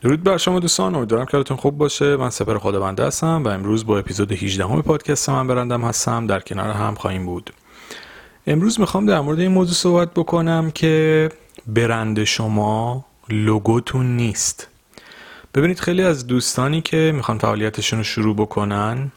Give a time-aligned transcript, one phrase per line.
[0.00, 2.16] درود بر شما دوستان امیدوارم که حالتون خوب باشه.
[2.16, 6.26] من سپر خداونده هستم و امروز با اپیزود 18 همه پادکست من برندم هستم.
[6.26, 7.52] در کنار هم خواهیم بود.
[8.46, 11.28] امروز می‌خوام در مورد این موضوع صحبت بکنم که
[11.66, 14.68] برند شما لوگوتون نیست.
[15.54, 19.12] ببینید خیلی از دوستانی که می‌خوان فعالیتشون رو شروع بکنن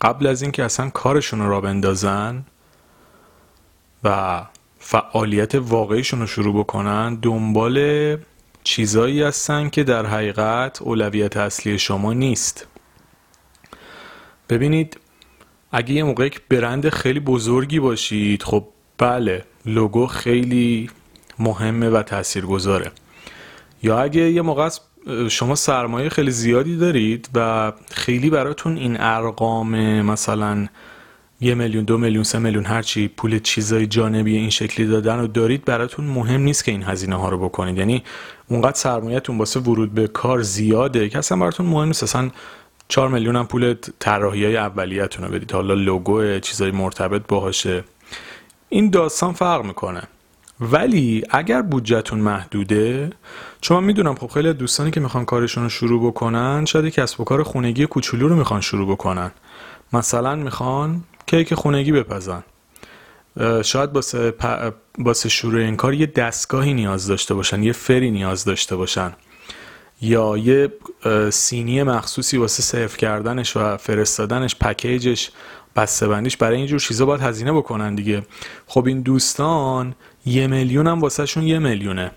[0.00, 2.44] قبل از اینکه اصلا کارشون رو را بندازن
[4.04, 4.42] و
[4.78, 8.16] فعالیت واقعیشون رو شروع بکنن دنبال
[8.66, 12.66] چیزایی هستن که در حقیقت اولویت اصلی شما نیست.
[14.48, 15.00] ببینید
[15.72, 20.90] اگه یه موقع یک برند خیلی بزرگی باشید خب بله لوگو خیلی
[21.38, 22.92] مهمه و تاثیرگذاره.
[23.82, 24.68] یا اگه یه موقع
[25.28, 30.68] شما سرمایه خیلی زیادی دارید و خیلی براتون این ارقام مثلا
[31.40, 35.64] یه میلیون دو میلیون سه میلیون هرچی پول چیزای جانبی این شکلی دادن و دارید
[35.64, 37.78] براتون مهم نیست که این هزینه ها رو بکنید.
[37.78, 38.02] یعنی
[38.48, 42.02] اونقدر سرمایهتون واسه ورود به کار زیاده که اصلا براتون مهم نیست.
[42.02, 42.30] اصلا
[42.88, 45.52] 4 میلیون هم پول طراحی های اولیتون رو بدید.
[45.52, 47.84] حالا لوگو چیزای مرتبط باهاشه.
[48.68, 50.02] این داستان فرق می‌کنه.
[50.60, 53.10] ولی اگر بودجهتون محدوده
[53.60, 57.24] چون من می‌دونم خب خیلی دوستانی که می‌خوان کارشون رو شروع بکنن شاید کسب و
[57.24, 59.30] کار خونگی کوچولو رو می‌خوان شروع بکنن.
[59.92, 62.42] مثلا می‌خوان کیک خونگی بپزن.
[63.64, 64.34] شاید باسه,
[64.98, 69.12] باسه شروع این کار یه دستگاهی نیاز داشته باشن یه فری نیاز داشته باشن.
[70.00, 70.72] یا یه
[71.30, 75.30] سینی مخصوصی واسه سیف کردنش و فرستادنش پکیجش
[75.76, 78.26] بسته بندیش برای اینجور چیزا باید هزینه بکنن دیگه.
[78.66, 79.94] خب این دوستان
[80.26, 82.10] یه میلیون هم واسه شون یه میلیونه.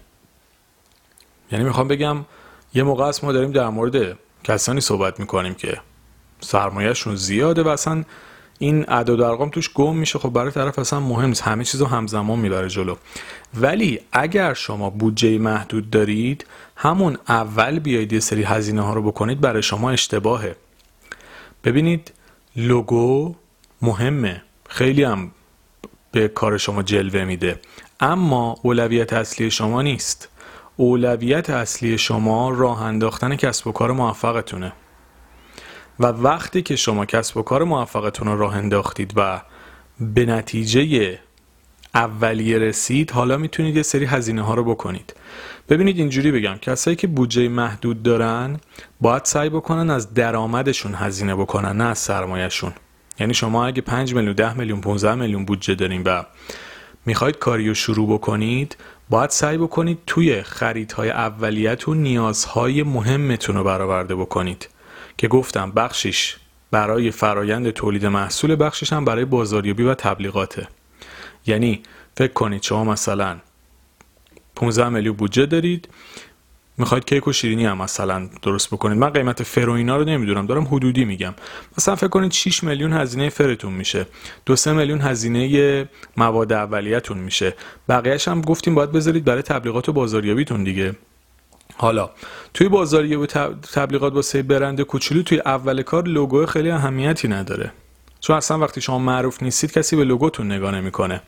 [1.52, 2.26] یعنی می‌خوام بگم
[2.74, 5.82] یه موقع ما داریم در مورد کسانی صحبت می‌کنیم که
[6.40, 8.04] سرمایهشون زیاده و اصلا
[8.60, 10.20] این اعداد و ارقام توش گم میشه.
[10.20, 11.42] خب برای طرف اصلا مهم نیست.
[11.42, 12.96] همه چیزو همزمان می‌بره جلو.
[13.54, 19.42] ولی اگر شما بودجه محدود دارید همون اول بیایید یه سری هزینه ها رو بکنید
[19.42, 20.56] برای شما اشتباهه.
[21.64, 22.12] ببینید
[22.56, 23.36] لوگو
[23.82, 24.42] مهمه.
[24.70, 25.32] خیلی هم
[26.12, 27.60] به کار شما جلوه میده.
[28.00, 30.30] اما اولویت اصلی شما نیست.
[30.76, 34.74] اولویت اصلی شما راه انداختن کسب و کار موفقتونه.
[36.00, 39.42] و وقتی که شما کسب و کار موفقتون رو راه انداختید و
[40.00, 41.20] به نتیجه
[41.96, 45.14] اولیه رسید حالا می‌تونید یه سری هزینه ها رو بکنید.
[45.70, 48.60] ببینید اینجوری بگم کسایی که بودجه محدود دارن
[49.02, 52.74] باید سعی بکنن از درآمدشون هزینه بکنن نه از سرمایهشون.
[53.20, 56.24] یعنی شما اگه 5 میلیون 10 میلیون 15 میلیون بودجه دارین و
[57.06, 58.78] می‌خواید کاری رو شروع بکنید
[59.10, 64.70] باید سعی بکنید توی خریدهای اولیتون نیازهای مهمتون رو برآورده بکنید.
[65.20, 66.36] که گفتم بخشش
[66.72, 70.68] برای فرایند تولید محصول بخشش هم برای بازاریابی و تبلیغاته.
[71.46, 71.84] یعنی
[72.18, 73.38] فکر کنید شما مثلا
[74.56, 75.90] 15 میلیون بودجه دارید
[76.78, 78.98] می‌خواید کیک و شیرینی هم مثلا درست بکنید.
[78.98, 81.34] من قیمت فروینا رو نمی‌دونم دارم حدودی میگم.
[81.78, 84.06] مثلا فکر کنید 6 میلیون هزینه فرتون میشه.
[84.46, 87.56] دو سه میلیون هزینه مواد اولیتون میشه.
[87.90, 90.96] بقیهش هم گفتیم باید بذارید برای تبلیغات و بازاریابیتون دیگه.
[91.82, 92.10] حالا
[92.54, 93.26] توی بازاریابی و
[93.74, 97.72] تبلیغات واسه برند کوچولو توی اول کار لوگو خیلی اهمیتی نداره.
[98.20, 101.22] چون اصلا وقتی شما معروف نیستید کسی به لوگوتون نگاه نمی‌کنه.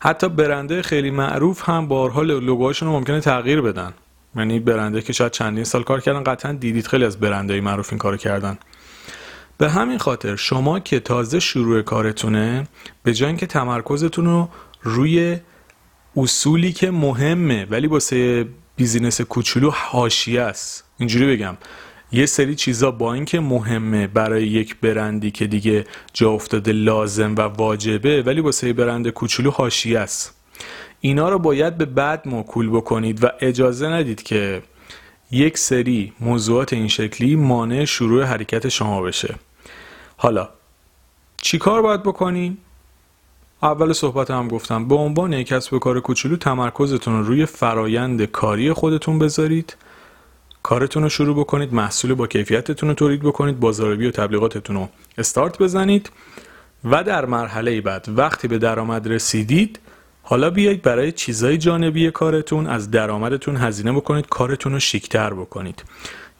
[0.00, 3.92] حتی برنده خیلی معروف هم بارها لوگوهاشون رو ممکنه تغییر بدن.
[4.36, 7.98] یعنی برنده که شاید چندین سال کار کردن قطعا دیدید خیلی از برنده معروف این
[7.98, 8.58] کارو کردن.
[9.58, 12.66] به همین خاطر شما که تازه شروع کارتونه
[13.02, 14.48] به جای اینکه تمرکزتون رو
[14.82, 15.38] روی
[16.16, 18.46] اصولی که مهمه ولی واسه
[18.80, 20.84] بیزینس کوچولو حاشیه است.
[20.98, 21.56] اینجوری بگم.
[22.12, 27.40] یه سری چیزا با اینکه مهمه برای یک برندی که دیگه جا افتاده لازم و
[27.40, 30.34] واجبه ولی واسه برند کوچولو حاشیه است.
[31.00, 34.62] اینا رو باید به بعد موکول بکنید و اجازه ندید که
[35.30, 39.34] یک سری موضوعات این شکلی مانع شروع حرکت شما بشه.
[40.16, 40.48] حالا
[41.42, 42.58] چی کار باید بکنیم؟
[43.62, 44.88] اول صحبت هم گفتم.
[44.88, 49.76] به عنوان یک کسب و کار کوچولو تمرکزتون رو روی فرایند کاری خودتون بذارید.
[50.62, 55.58] کارتون رو شروع بکنید محصول با کیفیتتون رو تولید بکنید بازاریابی و تبلیغاتتون رو استارت
[55.58, 56.10] بزنید
[56.84, 59.78] و در مرحله بعد وقتی به درآمد رسیدید
[60.22, 65.84] حالا بیایید برای چیزای جانبی کارتون از درآمدتون هزینه بکنید کارتون رو شیکتر بکنید.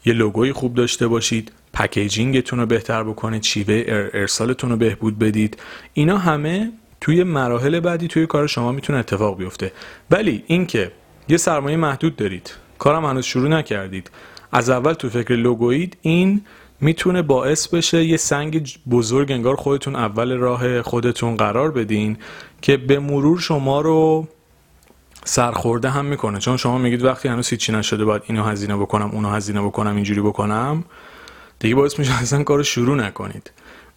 [0.05, 5.57] یه لوگوی خوب داشته باشید پکیجینگتون رو بهتر بکنید شیوه ارسالتون رو بهبود بدید.
[5.93, 6.71] اینا همه
[7.01, 9.71] توی مراحل بعدی توی کار شما می‌تونه اتفاق بیفته.
[10.11, 10.91] ولی اینکه
[11.29, 14.11] یه سرمایه محدود دارید کارم هنوز شروع نکردید
[14.51, 16.41] از اول تو فکر لوگوید این
[16.81, 22.17] می‌تونه باعث بشه یه سنگ بزرگ انگار خودتون اول راه خودتون قرار بدین
[22.61, 24.27] که به مرور شما رو
[25.23, 26.39] سرخورده هم می‌کنه.
[26.39, 30.21] چون شما میگید وقتی هنوز هیچی نشده باید اینو هزینه بکنم اونو هزینه بکنم اینجوری
[30.21, 30.83] بکنم.
[31.59, 33.51] دیگه باعث میشه اصلا کار شروع نکنید.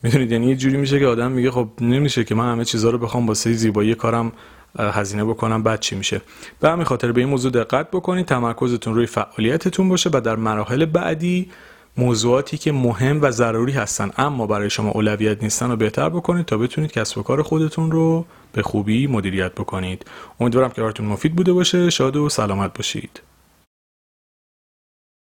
[0.05, 2.99] می‌دونید یعنی یه جوری میشه که آدم میگه خب نمیشه که من همه چیزها رو
[2.99, 4.33] بخوام واسه زیبایی کارم
[4.79, 6.21] هزینه بکنم بعد چی میشه؟
[6.61, 10.85] به همین خاطر به این موضوع دقت بکنید تمرکزتون روی فعالیتتون باشه و در مراحل
[10.85, 11.51] بعدی
[11.97, 16.59] موضوعاتی که مهم و ضروری هستن اما برای شما اولویت نیستن رو بهتر بکنید تا
[16.59, 20.05] بتونید کسب و کار خودتون رو به خوبی مدیریت بکنید.
[20.41, 23.21] امیدوارم که کارتون مفید بوده باشه شاد و سلامت باشید.